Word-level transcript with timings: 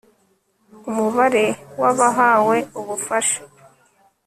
umubare 0.89 1.45
w 1.81 1.83
abahawe 1.91 2.57
ubufasha 2.79 3.39